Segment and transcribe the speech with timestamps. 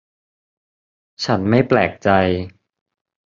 [1.23, 2.09] ฉันไม่แปลกใจ